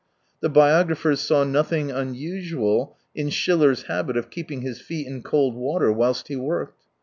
[0.39, 5.91] The biographers saw nothing unusual in Schiller's habit of keeping his feet in cold water
[5.91, 6.81] whilst he worked.